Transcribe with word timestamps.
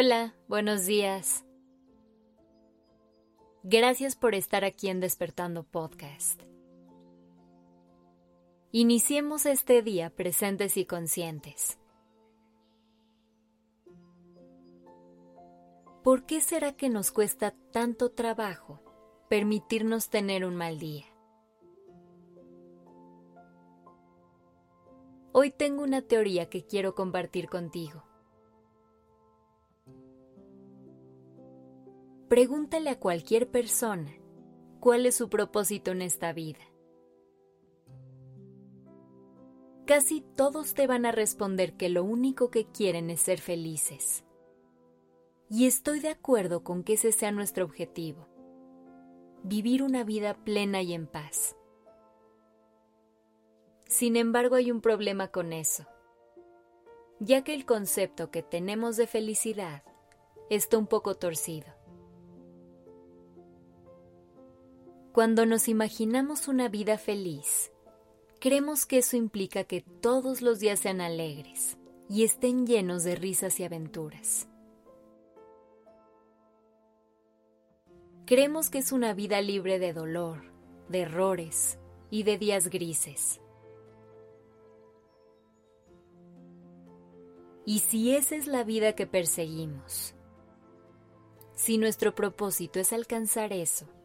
Hola, 0.00 0.32
buenos 0.46 0.86
días. 0.86 1.44
Gracias 3.64 4.14
por 4.14 4.36
estar 4.36 4.64
aquí 4.64 4.90
en 4.90 5.00
Despertando 5.00 5.64
Podcast. 5.64 6.40
Iniciemos 8.70 9.44
este 9.44 9.82
día 9.82 10.10
presentes 10.10 10.76
y 10.76 10.84
conscientes. 10.84 11.80
¿Por 16.04 16.26
qué 16.26 16.42
será 16.42 16.76
que 16.76 16.90
nos 16.90 17.10
cuesta 17.10 17.56
tanto 17.72 18.12
trabajo 18.12 18.80
permitirnos 19.28 20.10
tener 20.10 20.44
un 20.44 20.54
mal 20.54 20.78
día? 20.78 21.06
Hoy 25.32 25.50
tengo 25.50 25.82
una 25.82 26.02
teoría 26.02 26.48
que 26.48 26.64
quiero 26.64 26.94
compartir 26.94 27.48
contigo. 27.48 28.07
Pregúntale 32.28 32.90
a 32.90 33.00
cualquier 33.00 33.50
persona 33.50 34.12
cuál 34.80 35.06
es 35.06 35.14
su 35.14 35.30
propósito 35.30 35.92
en 35.92 36.02
esta 36.02 36.34
vida. 36.34 36.60
Casi 39.86 40.20
todos 40.36 40.74
te 40.74 40.86
van 40.86 41.06
a 41.06 41.12
responder 41.12 41.78
que 41.78 41.88
lo 41.88 42.04
único 42.04 42.50
que 42.50 42.66
quieren 42.66 43.08
es 43.08 43.20
ser 43.22 43.40
felices. 43.40 44.26
Y 45.48 45.66
estoy 45.66 46.00
de 46.00 46.10
acuerdo 46.10 46.62
con 46.62 46.84
que 46.84 46.92
ese 46.92 47.12
sea 47.12 47.32
nuestro 47.32 47.64
objetivo. 47.64 48.28
Vivir 49.42 49.82
una 49.82 50.04
vida 50.04 50.34
plena 50.34 50.82
y 50.82 50.92
en 50.92 51.06
paz. 51.06 51.56
Sin 53.86 54.16
embargo, 54.16 54.56
hay 54.56 54.70
un 54.70 54.82
problema 54.82 55.28
con 55.28 55.54
eso, 55.54 55.86
ya 57.20 57.42
que 57.42 57.54
el 57.54 57.64
concepto 57.64 58.30
que 58.30 58.42
tenemos 58.42 58.98
de 58.98 59.06
felicidad 59.06 59.82
está 60.50 60.76
un 60.76 60.86
poco 60.86 61.14
torcido. 61.14 61.77
Cuando 65.18 65.46
nos 65.46 65.66
imaginamos 65.66 66.46
una 66.46 66.68
vida 66.68 66.96
feliz, 66.96 67.72
creemos 68.38 68.86
que 68.86 68.98
eso 68.98 69.16
implica 69.16 69.64
que 69.64 69.80
todos 69.80 70.42
los 70.42 70.60
días 70.60 70.78
sean 70.78 71.00
alegres 71.00 71.76
y 72.08 72.22
estén 72.22 72.68
llenos 72.68 73.02
de 73.02 73.16
risas 73.16 73.58
y 73.58 73.64
aventuras. 73.64 74.46
Creemos 78.26 78.70
que 78.70 78.78
es 78.78 78.92
una 78.92 79.12
vida 79.12 79.40
libre 79.40 79.80
de 79.80 79.92
dolor, 79.92 80.52
de 80.88 81.00
errores 81.00 81.80
y 82.12 82.22
de 82.22 82.38
días 82.38 82.68
grises. 82.68 83.40
Y 87.66 87.80
si 87.80 88.14
esa 88.14 88.36
es 88.36 88.46
la 88.46 88.62
vida 88.62 88.92
que 88.92 89.08
perseguimos, 89.08 90.14
si 91.56 91.76
nuestro 91.76 92.14
propósito 92.14 92.78
es 92.78 92.92
alcanzar 92.92 93.52
eso, 93.52 93.97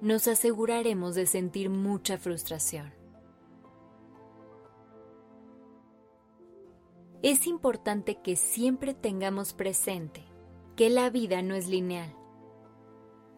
nos 0.00 0.28
aseguraremos 0.28 1.14
de 1.14 1.26
sentir 1.26 1.70
mucha 1.70 2.18
frustración. 2.18 2.92
Es 7.22 7.46
importante 7.46 8.20
que 8.22 8.36
siempre 8.36 8.94
tengamos 8.94 9.52
presente 9.52 10.24
que 10.76 10.90
la 10.90 11.10
vida 11.10 11.42
no 11.42 11.54
es 11.54 11.66
lineal, 11.66 12.14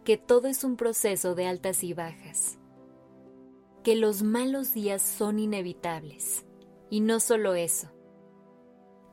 que 0.04 0.18
todo 0.18 0.48
es 0.48 0.64
un 0.64 0.76
proceso 0.76 1.34
de 1.34 1.46
altas 1.46 1.84
y 1.84 1.94
bajas, 1.94 2.58
que 3.84 3.94
los 3.94 4.22
malos 4.22 4.74
días 4.74 5.00
son 5.00 5.38
inevitables, 5.38 6.44
y 6.90 7.00
no 7.00 7.20
solo 7.20 7.54
eso, 7.54 7.88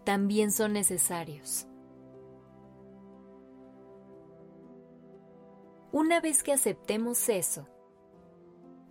también 0.04 0.52
son 0.52 0.74
necesarios. 0.74 1.68
Una 5.96 6.20
vez 6.20 6.44
que 6.44 6.52
aceptemos 6.52 7.30
eso, 7.30 7.70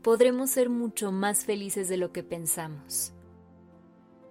podremos 0.01 0.49
ser 0.49 0.71
mucho 0.71 1.13
más 1.13 1.45
felices 1.45 1.87
de 1.91 1.99
lo 1.99 2.13
que 2.13 2.23
pensamos. 2.23 3.13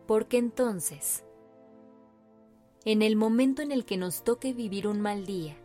Porque 0.08 0.40
entonces, 0.40 1.24
en 2.84 3.04
el 3.04 3.16
momento 3.16 3.62
en 3.62 3.72
el 3.72 3.86
que 3.86 3.98
nos 3.98 4.24
toque 4.24 4.54
vivir 4.54 4.88
un 4.88 5.02
mal 5.02 5.28
día, 5.28 5.56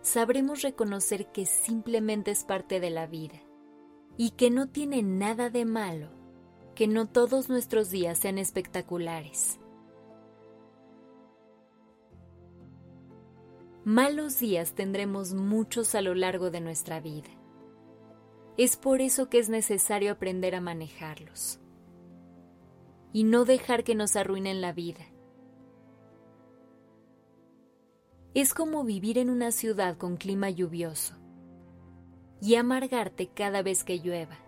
sabremos 0.00 0.62
reconocer 0.62 1.30
que 1.30 1.44
simplemente 1.44 2.30
es 2.30 2.44
parte 2.44 2.80
de 2.80 2.88
la 2.88 3.06
vida 3.06 3.42
y 4.16 4.30
que 4.30 4.48
no 4.48 4.70
tiene 4.70 5.02
nada 5.02 5.50
de 5.50 5.66
malo 5.66 6.08
que 6.74 6.88
no 6.88 7.06
todos 7.06 7.50
nuestros 7.50 7.90
días 7.90 8.16
sean 8.16 8.38
espectaculares. 8.38 9.58
Malos 13.84 14.38
días 14.38 14.74
tendremos 14.74 15.34
muchos 15.34 15.96
a 15.96 16.02
lo 16.02 16.14
largo 16.14 16.52
de 16.52 16.60
nuestra 16.60 17.00
vida. 17.00 17.30
Es 18.56 18.76
por 18.76 19.00
eso 19.00 19.28
que 19.28 19.40
es 19.40 19.48
necesario 19.48 20.12
aprender 20.12 20.54
a 20.54 20.60
manejarlos 20.60 21.58
y 23.12 23.24
no 23.24 23.44
dejar 23.44 23.82
que 23.82 23.96
nos 23.96 24.14
arruinen 24.14 24.60
la 24.60 24.72
vida. 24.72 25.04
Es 28.34 28.54
como 28.54 28.84
vivir 28.84 29.18
en 29.18 29.30
una 29.30 29.50
ciudad 29.50 29.96
con 29.96 30.16
clima 30.16 30.48
lluvioso 30.48 31.16
y 32.40 32.54
amargarte 32.54 33.30
cada 33.34 33.62
vez 33.62 33.82
que 33.82 33.98
llueva. 33.98 34.38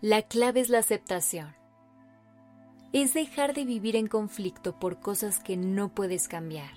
La 0.00 0.22
clave 0.22 0.58
es 0.58 0.70
la 0.70 0.78
aceptación 0.78 1.61
es 2.92 3.14
dejar 3.14 3.54
de 3.54 3.64
vivir 3.64 3.96
en 3.96 4.06
conflicto 4.06 4.78
por 4.78 5.00
cosas 5.00 5.38
que 5.38 5.56
no 5.56 5.88
puedes 5.88 6.28
cambiar. 6.28 6.70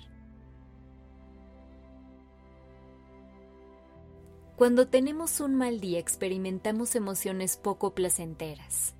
Cuando 4.56 4.88
tenemos 4.88 5.40
un 5.40 5.54
mal 5.54 5.80
día 5.80 5.98
experimentamos 5.98 6.96
emociones 6.96 7.58
poco 7.58 7.94
placenteras. 7.94 8.94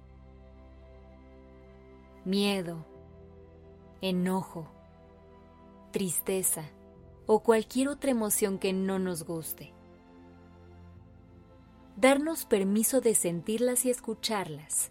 Miedo, 2.27 2.85
enojo, 4.03 4.69
tristeza 5.93 6.65
o 7.25 7.43
cualquier 7.43 7.89
otra 7.89 8.11
emoción 8.11 8.59
que 8.59 8.75
no 8.75 8.99
nos 8.99 9.25
guste. 9.25 9.73
Darnos 11.97 12.45
permiso 12.45 13.01
de 13.01 13.15
sentirlas 13.15 13.87
y 13.87 13.91
escucharlas 13.91 14.91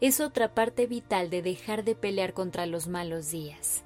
es 0.00 0.20
otra 0.20 0.54
parte 0.54 0.86
vital 0.86 1.28
de 1.28 1.42
dejar 1.42 1.84
de 1.84 1.94
pelear 1.94 2.32
contra 2.32 2.66
los 2.66 2.88
malos 2.88 3.30
días. 3.30 3.84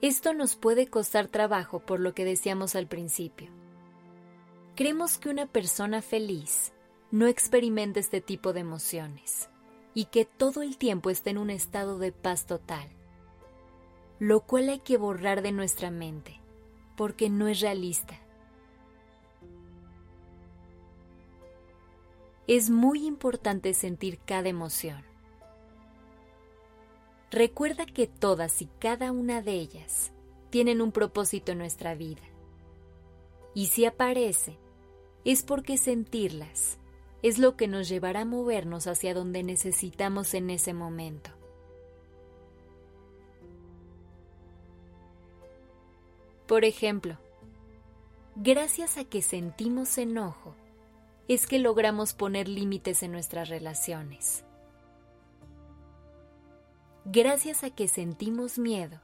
Esto 0.00 0.34
nos 0.34 0.54
puede 0.54 0.86
costar 0.86 1.26
trabajo 1.26 1.80
por 1.80 1.98
lo 1.98 2.14
que 2.14 2.24
decíamos 2.24 2.76
al 2.76 2.86
principio. 2.86 3.50
Creemos 4.76 5.18
que 5.18 5.30
una 5.30 5.46
persona 5.46 6.02
feliz 6.02 6.72
no 7.10 7.26
experimenta 7.26 7.98
este 7.98 8.20
tipo 8.20 8.52
de 8.52 8.60
emociones 8.60 9.48
y 9.94 10.04
que 10.04 10.24
todo 10.24 10.62
el 10.62 10.76
tiempo 10.76 11.10
está 11.10 11.30
en 11.30 11.38
un 11.38 11.50
estado 11.50 11.98
de 11.98 12.12
paz 12.12 12.46
total, 12.46 12.88
lo 14.18 14.42
cual 14.42 14.68
hay 14.68 14.80
que 14.80 14.98
borrar 14.98 15.42
de 15.42 15.52
nuestra 15.52 15.90
mente 15.90 16.40
porque 16.96 17.30
no 17.30 17.48
es 17.48 17.60
realista. 17.60 18.20
Es 22.46 22.70
muy 22.70 23.06
importante 23.06 23.74
sentir 23.74 24.18
cada 24.18 24.48
emoción. 24.48 25.02
Recuerda 27.30 27.86
que 27.86 28.06
todas 28.06 28.62
y 28.62 28.66
cada 28.78 29.10
una 29.10 29.42
de 29.42 29.52
ellas 29.52 30.12
tienen 30.50 30.80
un 30.80 30.92
propósito 30.92 31.52
en 31.52 31.58
nuestra 31.58 31.94
vida. 31.94 32.22
Y 33.54 33.66
si 33.66 33.84
aparece, 33.84 34.58
es 35.24 35.42
porque 35.42 35.76
sentirlas 35.76 36.78
es 37.22 37.38
lo 37.38 37.56
que 37.56 37.66
nos 37.66 37.88
llevará 37.88 38.20
a 38.20 38.24
movernos 38.24 38.86
hacia 38.86 39.12
donde 39.12 39.42
necesitamos 39.42 40.34
en 40.34 40.50
ese 40.50 40.72
momento. 40.72 41.30
Por 46.46 46.64
ejemplo, 46.64 47.18
gracias 48.36 48.98
a 48.98 49.04
que 49.04 49.22
sentimos 49.22 49.98
enojo, 49.98 50.54
es 51.28 51.46
que 51.46 51.58
logramos 51.58 52.12
poner 52.12 52.48
límites 52.48 53.02
en 53.02 53.12
nuestras 53.12 53.48
relaciones. 53.48 54.44
Gracias 57.04 57.64
a 57.64 57.70
que 57.70 57.88
sentimos 57.88 58.58
miedo, 58.58 59.00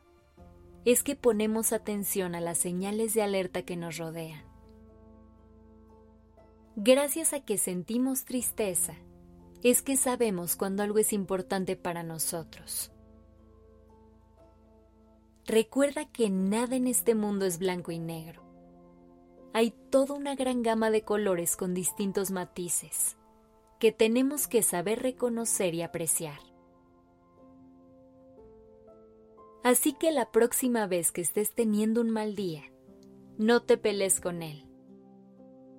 es 0.85 1.03
que 1.03 1.17
ponemos 1.17 1.73
atención 1.73 2.35
a 2.35 2.41
las 2.41 2.59
señales 2.59 3.15
de 3.15 3.23
alerta 3.23 3.63
que 3.63 3.77
nos 3.77 3.97
rodean. 3.97 4.43
Gracias 6.77 7.33
a 7.33 7.41
que 7.41 7.59
sentimos 7.59 8.25
tristeza, 8.25 8.95
es 9.63 9.83
que 9.83 9.97
sabemos 9.97 10.57
cuando 10.57 10.83
algo 10.83 10.99
es 10.99 11.13
importante 11.13 11.77
para 11.77 12.03
nosotros. 12.03 12.91
Recuerda 15.45 16.05
que 16.05 16.31
nada 16.31 16.77
en 16.77 16.87
este 16.87 17.15
mundo 17.15 17.47
es 17.47 17.59
blanco 17.59 17.93
y 17.93 17.99
negro 17.99 18.52
hay 19.53 19.73
toda 19.91 20.15
una 20.15 20.35
gran 20.35 20.63
gama 20.63 20.91
de 20.91 21.03
colores 21.03 21.57
con 21.57 21.75
distintos 21.75 22.31
matices, 22.31 23.17
que 23.79 23.93
tenemos 23.93 24.49
que 24.49 24.63
saber 24.63 25.03
reconocer 25.03 25.75
y 25.75 25.83
apreciar. 25.83 26.41
Así 29.63 29.93
que 29.93 30.11
la 30.11 30.33
próxima 30.33 30.87
vez 30.87 31.13
que 31.13 31.21
estés 31.21 31.55
teniendo 31.55 32.01
un 32.01 32.11
mal 32.11 32.35
día, 32.35 32.65
no 33.39 33.63
te 33.63 33.77
pelees 33.77 34.21
con 34.21 34.43
él. 34.43 34.67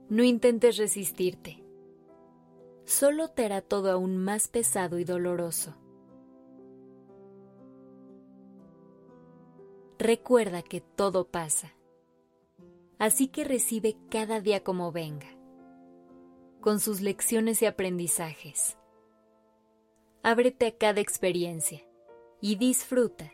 No 0.10 0.24
intentes 0.24 0.78
resistirte. 0.78 1.64
Solo 2.86 3.30
te 3.30 3.46
hará 3.46 3.62
todo 3.62 3.92
aún 3.92 4.18
más 4.18 4.48
pesado 4.48 5.00
y 5.00 5.04
doloroso. 5.04 5.76
Recuerda 9.98 10.62
que 10.62 10.82
todo 10.82 11.28
pasa. 11.28 11.74
Así 13.04 13.28
que 13.28 13.44
recibe 13.44 13.98
cada 14.10 14.40
día 14.40 14.64
como 14.64 14.94
venga, 14.94 15.28
con 16.62 16.80
sus 16.80 17.02
lecciones 17.02 17.62
y 17.62 17.66
aprendizajes. 17.66 18.78
Ábrete 20.24 20.68
a 20.68 20.78
cada 20.78 21.02
experiencia 21.02 21.82
y 22.40 22.56
disfruta 22.56 23.30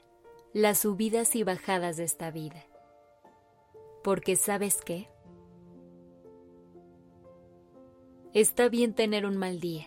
las 0.54 0.80
subidas 0.80 1.36
y 1.36 1.44
bajadas 1.44 1.98
de 1.98 2.06
esta 2.06 2.32
vida. 2.32 2.66
Porque 4.04 4.38
sabes 4.38 4.82
qué? 4.82 5.08
Está 8.34 8.70
bien 8.70 8.96
tener 8.96 9.24
un 9.24 9.38
mal 9.38 9.60
día. 9.60 9.86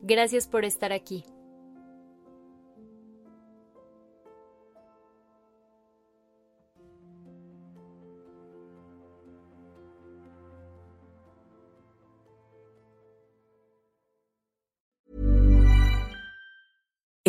Gracias 0.00 0.48
por 0.48 0.64
estar 0.64 0.94
aquí. 0.94 1.26